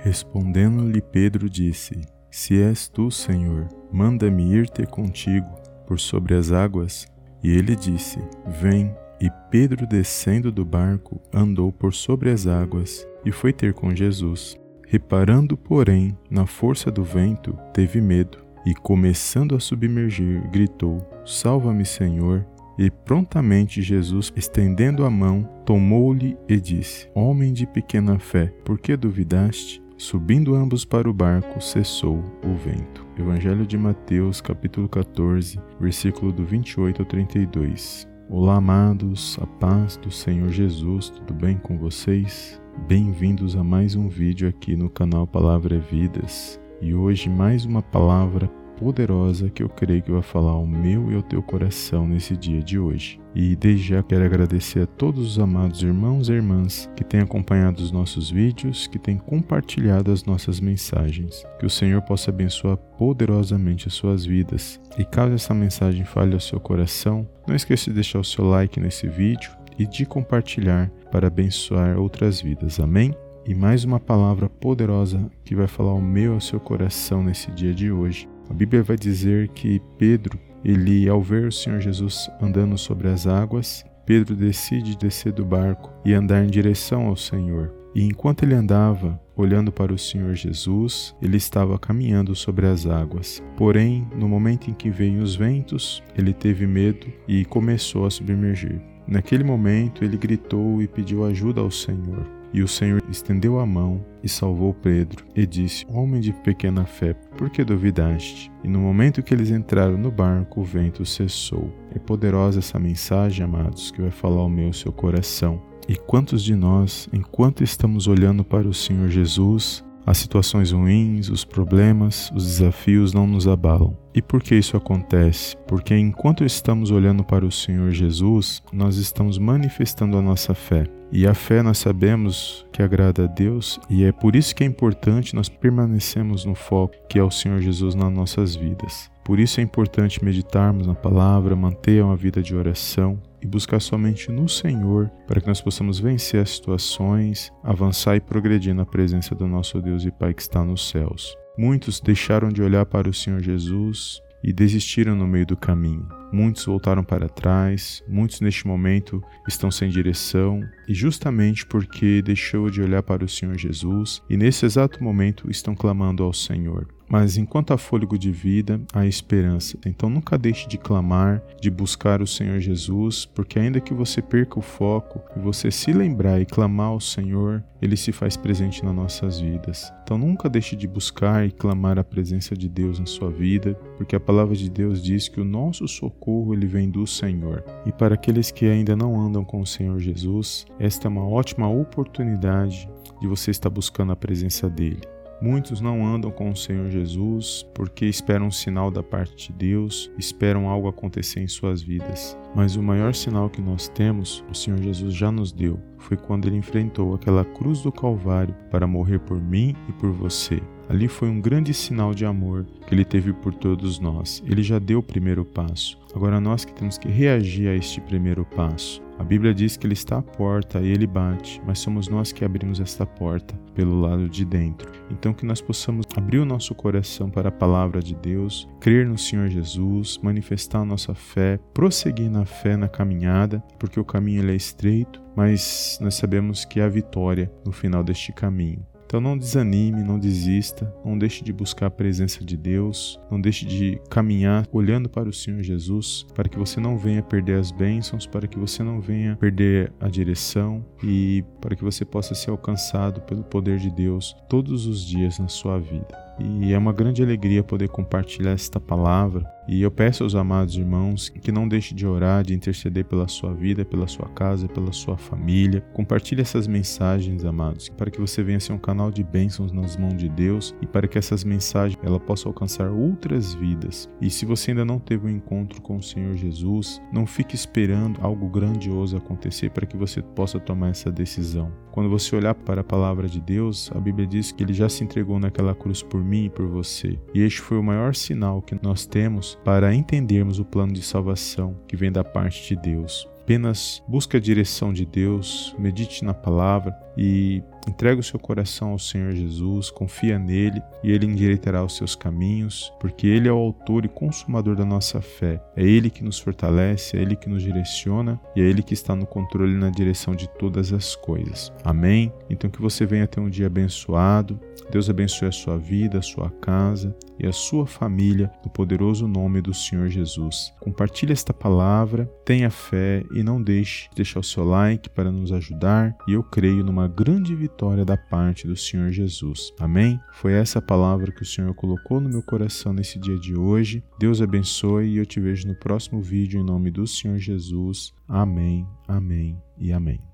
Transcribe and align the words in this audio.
Respondendo-lhe 0.00 1.00
Pedro 1.00 1.48
disse: 1.50 2.00
Se 2.30 2.60
és 2.60 2.88
tu, 2.88 3.10
Senhor, 3.10 3.68
manda-me 3.92 4.54
ir 4.54 4.68
ter 4.68 4.86
contigo 4.86 5.48
por 5.86 5.98
sobre 5.98 6.34
as 6.34 6.52
águas. 6.52 7.06
E 7.42 7.50
ele 7.50 7.74
disse: 7.74 8.18
Vem. 8.60 8.94
E 9.20 9.28
Pedro, 9.50 9.84
descendo 9.84 10.52
do 10.52 10.64
barco, 10.64 11.20
andou 11.34 11.72
por 11.72 11.92
sobre 11.92 12.30
as 12.30 12.46
águas 12.46 13.04
e 13.24 13.32
foi 13.32 13.52
ter 13.52 13.74
com 13.74 13.92
Jesus. 13.92 14.56
Reparando, 14.86 15.56
porém, 15.56 16.16
na 16.30 16.46
força 16.46 16.88
do 16.88 17.02
vento, 17.02 17.58
teve 17.74 18.00
medo 18.00 18.38
e, 18.64 18.72
começando 18.74 19.56
a 19.56 19.60
submergir, 19.60 20.48
gritou: 20.50 20.98
Salva-me, 21.26 21.84
Senhor! 21.84 22.46
E 22.78 22.88
prontamente 22.90 23.82
Jesus, 23.82 24.32
estendendo 24.36 25.04
a 25.04 25.10
mão, 25.10 25.42
tomou-lhe 25.66 26.36
e 26.48 26.60
disse: 26.60 27.10
Homem 27.12 27.52
de 27.52 27.66
pequena 27.66 28.20
fé, 28.20 28.52
por 28.64 28.78
que 28.78 28.96
duvidaste? 28.96 29.82
Subindo 29.98 30.54
ambos 30.54 30.84
para 30.84 31.10
o 31.10 31.12
barco, 31.12 31.60
cessou 31.60 32.22
o 32.44 32.54
vento. 32.54 33.04
Evangelho 33.18 33.66
de 33.66 33.76
Mateus, 33.76 34.40
capítulo 34.40 34.88
14, 34.88 35.58
versículo 35.80 36.30
do 36.30 36.44
28 36.44 37.02
ao 37.02 37.04
32. 37.04 38.08
Olá, 38.30 38.58
amados, 38.58 39.36
a 39.42 39.46
paz 39.46 39.96
do 39.96 40.08
Senhor 40.08 40.50
Jesus, 40.50 41.10
tudo 41.10 41.34
bem 41.34 41.58
com 41.58 41.76
vocês? 41.76 42.62
Bem-vindos 42.86 43.56
a 43.56 43.64
mais 43.64 43.96
um 43.96 44.08
vídeo 44.08 44.48
aqui 44.48 44.76
no 44.76 44.88
canal 44.88 45.26
Palavra 45.26 45.80
Vidas. 45.80 46.60
E 46.80 46.94
hoje 46.94 47.28
mais 47.28 47.64
uma 47.64 47.82
palavra 47.82 48.48
poderosa 48.78 49.50
que 49.50 49.62
eu 49.62 49.68
creio 49.68 50.02
que 50.02 50.10
vai 50.10 50.22
falar 50.22 50.52
ao 50.52 50.64
meu 50.64 51.10
e 51.10 51.16
ao 51.16 51.22
teu 51.22 51.42
coração 51.42 52.06
nesse 52.06 52.36
dia 52.36 52.62
de 52.62 52.78
hoje. 52.78 53.20
E 53.34 53.56
desde 53.56 53.88
já 53.88 54.02
quero 54.02 54.24
agradecer 54.24 54.82
a 54.82 54.86
todos 54.86 55.32
os 55.32 55.38
amados 55.38 55.82
irmãos 55.82 56.28
e 56.28 56.32
irmãs 56.32 56.88
que 56.96 57.04
têm 57.04 57.20
acompanhado 57.20 57.82
os 57.82 57.90
nossos 57.90 58.30
vídeos, 58.30 58.86
que 58.86 58.98
têm 58.98 59.18
compartilhado 59.18 60.12
as 60.12 60.24
nossas 60.24 60.60
mensagens. 60.60 61.44
Que 61.58 61.66
o 61.66 61.70
Senhor 61.70 62.00
possa 62.02 62.30
abençoar 62.30 62.76
poderosamente 62.76 63.88
as 63.88 63.94
suas 63.94 64.24
vidas. 64.24 64.80
E 64.96 65.04
caso 65.04 65.34
essa 65.34 65.52
mensagem 65.52 66.04
fale 66.04 66.34
ao 66.34 66.40
seu 66.40 66.60
coração, 66.60 67.28
não 67.46 67.56
esqueça 67.56 67.90
de 67.90 67.94
deixar 67.94 68.20
o 68.20 68.24
seu 68.24 68.44
like 68.44 68.78
nesse 68.78 69.08
vídeo 69.08 69.50
e 69.78 69.86
de 69.86 70.06
compartilhar 70.06 70.88
para 71.10 71.26
abençoar 71.26 71.98
outras 71.98 72.40
vidas. 72.40 72.78
Amém? 72.78 73.12
E 73.44 73.54
mais 73.54 73.82
uma 73.82 73.98
palavra 73.98 74.48
poderosa 74.48 75.30
que 75.44 75.54
vai 75.54 75.66
falar 75.66 75.92
ao 75.92 76.00
meu 76.00 76.32
e 76.32 76.34
ao 76.34 76.40
seu 76.40 76.60
coração 76.60 77.22
nesse 77.22 77.50
dia 77.52 77.74
de 77.74 77.90
hoje 77.90 78.28
a 78.48 78.54
Bíblia 78.54 78.82
vai 78.82 78.96
dizer 78.96 79.48
que 79.48 79.80
Pedro, 79.98 80.38
ele 80.64 81.08
ao 81.08 81.22
ver 81.22 81.46
o 81.46 81.52
Senhor 81.52 81.80
Jesus 81.80 82.30
andando 82.40 82.76
sobre 82.76 83.08
as 83.08 83.26
águas, 83.26 83.84
Pedro 84.06 84.34
decide 84.34 84.96
descer 84.96 85.32
do 85.32 85.44
barco 85.44 85.92
e 86.04 86.14
andar 86.14 86.42
em 86.42 86.48
direção 86.48 87.06
ao 87.06 87.16
Senhor. 87.16 87.74
E 87.94 88.02
enquanto 88.02 88.42
ele 88.42 88.54
andava, 88.54 89.20
olhando 89.36 89.70
para 89.70 89.92
o 89.92 89.98
Senhor 89.98 90.34
Jesus, 90.34 91.14
ele 91.20 91.36
estava 91.36 91.78
caminhando 91.78 92.34
sobre 92.34 92.66
as 92.66 92.86
águas. 92.86 93.42
Porém, 93.56 94.06
no 94.16 94.28
momento 94.28 94.70
em 94.70 94.74
que 94.74 94.90
veio 94.90 95.22
os 95.22 95.36
ventos, 95.36 96.02
ele 96.16 96.32
teve 96.32 96.66
medo 96.66 97.06
e 97.26 97.44
começou 97.44 98.06
a 98.06 98.10
submergir. 98.10 98.80
Naquele 99.06 99.44
momento, 99.44 100.04
ele 100.04 100.16
gritou 100.16 100.82
e 100.82 100.88
pediu 100.88 101.24
ajuda 101.24 101.60
ao 101.60 101.70
Senhor. 101.70 102.37
E 102.52 102.62
o 102.62 102.68
Senhor 102.68 103.02
estendeu 103.10 103.58
a 103.58 103.66
mão 103.66 104.04
e 104.22 104.28
salvou 104.28 104.72
Pedro, 104.72 105.24
e 105.36 105.46
disse: 105.46 105.86
Homem 105.88 106.20
de 106.20 106.32
pequena 106.32 106.84
fé, 106.84 107.14
por 107.36 107.50
que 107.50 107.64
duvidaste? 107.64 108.50
E 108.64 108.68
no 108.68 108.80
momento 108.80 109.22
que 109.22 109.34
eles 109.34 109.50
entraram 109.50 109.98
no 109.98 110.10
barco, 110.10 110.60
o 110.60 110.64
vento 110.64 111.04
cessou. 111.04 111.72
É 111.94 111.98
poderosa 111.98 112.58
essa 112.58 112.78
mensagem, 112.78 113.44
amados, 113.44 113.90
que 113.90 114.00
vai 114.00 114.10
falar 114.10 114.40
ao 114.40 114.48
meu 114.48 114.72
seu 114.72 114.92
coração. 114.92 115.62
E 115.88 115.96
quantos 115.96 116.42
de 116.42 116.54
nós, 116.54 117.08
enquanto 117.12 117.64
estamos 117.64 118.06
olhando 118.06 118.44
para 118.44 118.68
o 118.68 118.74
Senhor 118.74 119.08
Jesus, 119.08 119.84
as 120.08 120.16
situações 120.18 120.72
ruins, 120.72 121.28
os 121.28 121.44
problemas, 121.44 122.30
os 122.34 122.44
desafios 122.44 123.12
não 123.12 123.26
nos 123.26 123.46
abalam. 123.46 123.94
E 124.18 124.22
por 124.22 124.42
que 124.42 124.56
isso 124.56 124.76
acontece? 124.76 125.56
Porque 125.68 125.96
enquanto 125.96 126.44
estamos 126.44 126.90
olhando 126.90 127.22
para 127.22 127.46
o 127.46 127.52
Senhor 127.52 127.92
Jesus, 127.92 128.60
nós 128.72 128.96
estamos 128.96 129.38
manifestando 129.38 130.18
a 130.18 130.20
nossa 130.20 130.54
fé. 130.54 130.88
E 131.12 131.24
a 131.24 131.34
fé 131.34 131.62
nós 131.62 131.78
sabemos 131.78 132.66
que 132.72 132.82
agrada 132.82 133.22
a 133.22 133.26
Deus 133.28 133.78
e 133.88 134.02
é 134.02 134.10
por 134.10 134.34
isso 134.34 134.56
que 134.56 134.64
é 134.64 134.66
importante 134.66 135.36
nós 135.36 135.48
permanecermos 135.48 136.44
no 136.44 136.56
foco 136.56 136.96
que 137.08 137.16
é 137.16 137.22
o 137.22 137.30
Senhor 137.30 137.60
Jesus 137.60 137.94
nas 137.94 138.12
nossas 138.12 138.56
vidas. 138.56 139.08
Por 139.24 139.38
isso 139.38 139.60
é 139.60 139.62
importante 139.62 140.24
meditarmos 140.24 140.84
na 140.84 140.96
palavra, 140.96 141.54
manter 141.54 142.02
uma 142.02 142.16
vida 142.16 142.42
de 142.42 142.56
oração 142.56 143.22
e 143.40 143.46
buscar 143.46 143.80
somente 143.80 144.32
no 144.32 144.48
Senhor 144.48 145.08
para 145.28 145.40
que 145.40 145.46
nós 145.46 145.60
possamos 145.60 146.00
vencer 146.00 146.42
as 146.42 146.50
situações, 146.50 147.52
avançar 147.62 148.16
e 148.16 148.20
progredir 148.20 148.74
na 148.74 148.84
presença 148.84 149.32
do 149.32 149.46
nosso 149.46 149.80
Deus 149.80 150.04
e 150.04 150.10
Pai 150.10 150.34
que 150.34 150.42
está 150.42 150.64
nos 150.64 150.88
céus. 150.88 151.38
Muitos 151.58 151.98
deixaram 151.98 152.50
de 152.50 152.62
olhar 152.62 152.86
para 152.86 153.10
o 153.10 153.12
Senhor 153.12 153.42
Jesus 153.42 154.22
e 154.44 154.52
desistiram 154.52 155.16
no 155.16 155.26
meio 155.26 155.44
do 155.44 155.56
caminho. 155.56 156.08
Muitos 156.32 156.64
voltaram 156.64 157.02
para 157.02 157.28
trás, 157.28 158.00
muitos 158.06 158.40
neste 158.40 158.64
momento 158.64 159.20
estão 159.48 159.68
sem 159.68 159.90
direção, 159.90 160.62
e 160.86 160.94
justamente 160.94 161.66
porque 161.66 162.22
deixou 162.22 162.70
de 162.70 162.80
olhar 162.80 163.02
para 163.02 163.24
o 163.24 163.28
Senhor 163.28 163.58
Jesus 163.58 164.22
e 164.30 164.36
nesse 164.36 164.64
exato 164.64 165.02
momento 165.02 165.50
estão 165.50 165.74
clamando 165.74 166.22
ao 166.22 166.32
Senhor. 166.32 166.86
Mas 167.08 167.36
enquanto 167.36 167.72
há 167.72 167.78
fôlego 167.78 168.18
de 168.18 168.30
vida, 168.30 168.80
há 168.92 169.06
esperança. 169.06 169.78
Então 169.86 170.10
nunca 170.10 170.36
deixe 170.36 170.68
de 170.68 170.76
clamar, 170.76 171.42
de 171.60 171.70
buscar 171.70 172.20
o 172.20 172.26
Senhor 172.26 172.60
Jesus, 172.60 173.24
porque 173.24 173.58
ainda 173.58 173.80
que 173.80 173.94
você 173.94 174.20
perca 174.20 174.58
o 174.58 174.62
foco 174.62 175.20
e 175.36 175.40
você 175.40 175.70
se 175.70 175.92
lembrar 175.92 176.40
e 176.40 176.46
clamar 176.46 176.88
ao 176.88 177.00
Senhor, 177.00 177.64
ele 177.80 177.96
se 177.96 178.12
faz 178.12 178.36
presente 178.36 178.84
nas 178.84 178.94
nossas 178.94 179.40
vidas. 179.40 179.92
Então 180.02 180.18
nunca 180.18 180.48
deixe 180.48 180.76
de 180.76 180.86
buscar 180.86 181.46
e 181.46 181.50
clamar 181.50 181.98
a 181.98 182.04
presença 182.04 182.56
de 182.56 182.68
Deus 182.68 182.98
na 182.98 183.06
sua 183.06 183.30
vida, 183.30 183.74
porque 183.96 184.16
a 184.16 184.20
palavra 184.20 184.54
de 184.54 184.68
Deus 184.68 185.02
diz 185.02 185.28
que 185.28 185.40
o 185.40 185.44
nosso 185.44 185.86
socorro 185.88 186.52
ele 186.52 186.66
vem 186.66 186.90
do 186.90 187.06
Senhor. 187.06 187.64
E 187.86 187.92
para 187.92 188.14
aqueles 188.14 188.50
que 188.50 188.66
ainda 188.66 188.96
não 188.96 189.18
andam 189.20 189.44
com 189.44 189.60
o 189.60 189.66
Senhor 189.66 189.98
Jesus, 189.98 190.66
esta 190.78 191.06
é 191.06 191.10
uma 191.10 191.26
ótima 191.26 191.68
oportunidade 191.68 192.88
de 193.20 193.26
você 193.26 193.50
estar 193.50 193.70
buscando 193.70 194.12
a 194.12 194.16
presença 194.16 194.68
dele. 194.68 195.00
Muitos 195.40 195.80
não 195.80 196.04
andam 196.04 196.32
com 196.32 196.50
o 196.50 196.56
Senhor 196.56 196.90
Jesus 196.90 197.64
porque 197.72 198.06
esperam 198.06 198.46
um 198.46 198.50
sinal 198.50 198.90
da 198.90 199.02
parte 199.04 199.52
de 199.52 199.58
Deus, 199.58 200.10
esperam 200.18 200.68
algo 200.68 200.88
acontecer 200.88 201.40
em 201.40 201.46
suas 201.46 201.80
vidas. 201.80 202.36
Mas 202.56 202.74
o 202.74 202.82
maior 202.82 203.14
sinal 203.14 203.48
que 203.48 203.62
nós 203.62 203.88
temos, 203.88 204.44
o 204.50 204.54
Senhor 204.54 204.80
Jesus 204.80 205.14
já 205.14 205.30
nos 205.30 205.52
deu, 205.52 205.78
foi 205.96 206.16
quando 206.16 206.48
ele 206.48 206.56
enfrentou 206.56 207.14
aquela 207.14 207.44
cruz 207.44 207.82
do 207.82 207.92
Calvário 207.92 208.54
para 208.70 208.86
morrer 208.86 209.20
por 209.20 209.40
mim 209.40 209.76
e 209.88 209.92
por 209.92 210.10
você. 210.10 210.60
Ali 210.88 211.06
foi 211.06 211.28
um 211.28 211.40
grande 211.40 211.72
sinal 211.72 212.14
de 212.14 212.24
amor 212.24 212.66
que 212.86 212.94
ele 212.94 213.04
teve 213.04 213.32
por 213.32 213.54
todos 213.54 214.00
nós. 214.00 214.42
Ele 214.46 214.62
já 214.62 214.78
deu 214.78 215.00
o 215.00 215.02
primeiro 215.02 215.44
passo. 215.44 215.98
Agora 216.14 216.40
nós 216.40 216.64
que 216.64 216.72
temos 216.72 216.98
que 216.98 217.08
reagir 217.08 217.68
a 217.68 217.74
este 217.74 218.00
primeiro 218.00 218.44
passo. 218.44 219.07
A 219.18 219.24
Bíblia 219.24 219.52
diz 219.52 219.76
que 219.76 219.84
ele 219.84 219.94
está 219.94 220.18
à 220.18 220.22
porta 220.22 220.80
e 220.80 220.88
ele 220.88 221.06
bate, 221.06 221.60
mas 221.66 221.80
somos 221.80 222.08
nós 222.08 222.30
que 222.30 222.44
abrimos 222.44 222.78
esta 222.78 223.04
porta 223.04 223.54
pelo 223.74 224.00
lado 224.00 224.28
de 224.28 224.44
dentro. 224.44 224.90
Então 225.10 225.34
que 225.34 225.44
nós 225.44 225.60
possamos 225.60 226.06
abrir 226.16 226.38
o 226.38 226.44
nosso 226.44 226.72
coração 226.74 227.28
para 227.28 227.48
a 227.48 227.52
palavra 227.52 228.00
de 228.00 228.14
Deus, 228.14 228.68
crer 228.80 229.06
no 229.06 229.18
Senhor 229.18 229.48
Jesus, 229.48 230.18
manifestar 230.22 230.80
a 230.80 230.84
nossa 230.84 231.14
fé, 231.14 231.58
prosseguir 231.74 232.30
na 232.30 232.44
fé 232.44 232.76
na 232.76 232.88
caminhada, 232.88 233.62
porque 233.78 233.98
o 233.98 234.04
caminho 234.04 234.48
é 234.48 234.54
estreito, 234.54 235.20
mas 235.36 235.98
nós 236.00 236.14
sabemos 236.14 236.64
que 236.64 236.80
há 236.80 236.88
vitória 236.88 237.50
no 237.66 237.72
final 237.72 238.04
deste 238.04 238.32
caminho. 238.32 238.86
Então 239.08 239.22
não 239.22 239.38
desanime, 239.38 240.02
não 240.02 240.18
desista, 240.18 240.94
não 241.02 241.16
deixe 241.16 241.42
de 241.42 241.50
buscar 241.50 241.86
a 241.86 241.90
presença 241.90 242.44
de 242.44 242.58
Deus, 242.58 243.18
não 243.30 243.40
deixe 243.40 243.64
de 243.64 243.98
caminhar 244.10 244.66
olhando 244.70 245.08
para 245.08 245.26
o 245.26 245.32
Senhor 245.32 245.62
Jesus, 245.62 246.26
para 246.34 246.46
que 246.46 246.58
você 246.58 246.78
não 246.78 246.98
venha 246.98 247.22
perder 247.22 247.58
as 247.58 247.70
bênçãos, 247.70 248.26
para 248.26 248.46
que 248.46 248.58
você 248.58 248.82
não 248.82 249.00
venha 249.00 249.34
perder 249.36 249.90
a 249.98 250.08
direção 250.08 250.84
e 251.02 251.42
para 251.58 251.74
que 251.74 251.82
você 251.82 252.04
possa 252.04 252.34
ser 252.34 252.50
alcançado 252.50 253.22
pelo 253.22 253.42
poder 253.42 253.78
de 253.78 253.90
Deus 253.90 254.36
todos 254.46 254.84
os 254.84 255.02
dias 255.02 255.38
na 255.38 255.48
sua 255.48 255.78
vida. 255.78 256.28
E 256.38 256.74
é 256.74 256.76
uma 256.76 256.92
grande 256.92 257.22
alegria 257.22 257.64
poder 257.64 257.88
compartilhar 257.88 258.52
esta 258.52 258.78
palavra. 258.78 259.57
E 259.68 259.82
eu 259.82 259.90
peço 259.90 260.22
aos 260.22 260.34
amados 260.34 260.76
irmãos 260.76 261.28
que 261.28 261.52
não 261.52 261.68
deixe 261.68 261.94
de 261.94 262.06
orar, 262.06 262.42
de 262.42 262.54
interceder 262.54 263.04
pela 263.04 263.28
sua 263.28 263.52
vida, 263.52 263.84
pela 263.84 264.06
sua 264.06 264.26
casa, 264.30 264.66
pela 264.66 264.92
sua 264.92 265.18
família. 265.18 265.82
Compartilhe 265.92 266.40
essas 266.40 266.66
mensagens, 266.66 267.44
amados, 267.44 267.90
para 267.90 268.10
que 268.10 268.18
você 268.18 268.42
venha 268.42 268.58
ser 268.58 268.72
um 268.72 268.78
canal 268.78 269.10
de 269.10 269.22
bênçãos 269.22 269.70
nas 269.70 269.94
mãos 269.94 270.16
de 270.16 270.26
Deus 270.26 270.74
e 270.80 270.86
para 270.86 271.06
que 271.06 271.18
essas 271.18 271.44
mensagens 271.44 271.98
ela 272.02 272.18
possam 272.18 272.48
alcançar 272.48 272.90
outras 272.90 273.52
vidas. 273.52 274.08
E 274.22 274.30
se 274.30 274.46
você 274.46 274.70
ainda 274.70 274.86
não 274.86 274.98
teve 274.98 275.26
um 275.26 275.30
encontro 275.30 275.82
com 275.82 275.98
o 275.98 276.02
Senhor 276.02 276.34
Jesus, 276.34 277.02
não 277.12 277.26
fique 277.26 277.54
esperando 277.54 278.18
algo 278.22 278.48
grandioso 278.48 279.18
acontecer 279.18 279.70
para 279.70 279.84
que 279.84 279.98
você 279.98 280.22
possa 280.22 280.58
tomar 280.58 280.90
essa 280.90 281.12
decisão. 281.12 281.70
Quando 281.90 282.08
você 282.08 282.36
olhar 282.36 282.54
para 282.54 282.80
a 282.80 282.84
palavra 282.84 283.28
de 283.28 283.40
Deus, 283.40 283.90
a 283.92 283.98
Bíblia 283.98 284.26
diz 284.26 284.52
que 284.52 284.62
ele 284.62 284.72
já 284.72 284.88
se 284.88 285.02
entregou 285.02 285.38
naquela 285.40 285.74
cruz 285.74 286.02
por 286.02 286.22
mim 286.22 286.44
e 286.44 286.50
por 286.50 286.66
você. 286.68 287.18
E 287.34 287.42
este 287.42 287.60
foi 287.60 287.76
o 287.76 287.82
maior 287.82 288.14
sinal 288.14 288.62
que 288.62 288.78
nós 288.80 289.04
temos 289.04 289.57
para 289.64 289.94
entendermos 289.94 290.58
o 290.58 290.64
plano 290.64 290.92
de 290.92 291.02
salvação 291.02 291.76
que 291.86 291.96
vem 291.96 292.10
da 292.10 292.24
parte 292.24 292.68
de 292.68 292.80
Deus. 292.80 293.28
Apenas 293.40 294.02
busque 294.06 294.36
a 294.36 294.40
direção 294.40 294.92
de 294.92 295.06
Deus, 295.06 295.74
medite 295.78 296.24
na 296.24 296.34
palavra 296.34 296.94
e 297.16 297.62
Entrega 297.88 298.20
o 298.20 298.22
seu 298.22 298.38
coração 298.38 298.90
ao 298.90 298.98
Senhor 298.98 299.32
Jesus, 299.32 299.90
confia 299.90 300.38
nele 300.38 300.82
e 301.02 301.10
ele 301.10 301.24
endireitará 301.24 301.82
os 301.82 301.96
seus 301.96 302.14
caminhos, 302.14 302.92
porque 303.00 303.26
ele 303.26 303.48
é 303.48 303.52
o 303.52 303.56
autor 303.56 304.04
e 304.04 304.08
consumador 304.08 304.76
da 304.76 304.84
nossa 304.84 305.22
fé. 305.22 305.58
É 305.74 305.82
ele 305.82 306.10
que 306.10 306.22
nos 306.22 306.38
fortalece, 306.38 307.16
é 307.16 307.22
ele 307.22 307.34
que 307.34 307.48
nos 307.48 307.62
direciona 307.62 308.38
e 308.54 308.60
é 308.60 308.64
ele 308.64 308.82
que 308.82 308.92
está 308.92 309.16
no 309.16 309.24
controle 309.24 309.72
e 309.72 309.78
na 309.78 309.88
direção 309.88 310.36
de 310.36 310.46
todas 310.50 310.92
as 310.92 311.16
coisas. 311.16 311.72
Amém? 311.82 312.30
Então 312.50 312.68
que 312.68 312.80
você 312.80 313.06
venha 313.06 313.26
ter 313.26 313.40
um 313.40 313.48
dia 313.48 313.68
abençoado. 313.68 314.60
Deus 314.90 315.08
abençoe 315.08 315.48
a 315.48 315.52
sua 315.52 315.78
vida, 315.78 316.18
a 316.18 316.22
sua 316.22 316.50
casa 316.50 317.16
e 317.38 317.46
a 317.46 317.52
sua 317.52 317.86
família 317.86 318.50
no 318.64 318.70
poderoso 318.70 319.28
nome 319.28 319.60
do 319.60 319.72
Senhor 319.72 320.08
Jesus. 320.08 320.72
Compartilhe 320.80 321.32
esta 321.32 321.54
palavra, 321.54 322.26
tenha 322.44 322.70
fé 322.70 323.22
e 323.32 323.42
não 323.42 323.62
deixe 323.62 324.08
de 324.10 324.16
deixar 324.16 324.40
o 324.40 324.44
seu 324.44 324.64
like 324.64 325.08
para 325.10 325.30
nos 325.30 325.52
ajudar 325.52 326.16
e 326.26 326.32
eu 326.32 326.42
creio 326.42 326.84
numa 326.84 327.06
grande 327.06 327.54
vitória 327.78 328.04
da 328.04 328.16
parte 328.16 328.66
do 328.66 328.76
Senhor 328.76 329.12
Jesus. 329.12 329.72
Amém? 329.78 330.20
Foi 330.32 330.52
essa 330.52 330.82
palavra 330.82 331.30
que 331.30 331.42
o 331.42 331.46
Senhor 331.46 331.72
colocou 331.74 332.20
no 332.20 332.28
meu 332.28 332.42
coração 332.42 332.92
nesse 332.92 333.20
dia 333.20 333.38
de 333.38 333.56
hoje. 333.56 334.02
Deus 334.18 334.42
abençoe 334.42 335.06
e 335.06 335.16
eu 335.18 335.24
te 335.24 335.38
vejo 335.38 335.68
no 335.68 335.76
próximo 335.76 336.20
vídeo 336.20 336.60
em 336.60 336.64
nome 336.64 336.90
do 336.90 337.06
Senhor 337.06 337.38
Jesus. 337.38 338.12
Amém, 338.26 338.84
amém 339.06 339.56
e 339.78 339.92
amém. 339.92 340.27